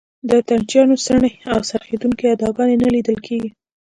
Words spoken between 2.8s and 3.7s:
نه لیدل کېږي.